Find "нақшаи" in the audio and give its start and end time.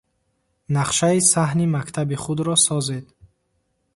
0.73-1.19